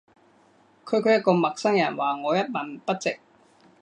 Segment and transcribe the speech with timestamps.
[0.87, 3.19] 區區一個陌生人話我一文不值